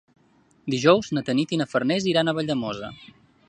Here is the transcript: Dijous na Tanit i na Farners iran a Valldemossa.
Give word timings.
Dijous 0.73 1.11
na 1.17 1.23
Tanit 1.27 1.55
i 1.55 1.59
na 1.61 1.67
Farners 1.75 2.07
iran 2.15 2.33
a 2.33 2.35
Valldemossa. 2.39 2.91